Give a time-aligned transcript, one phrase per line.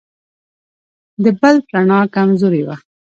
[1.23, 2.75] د بلب رڼا کمزورې وه.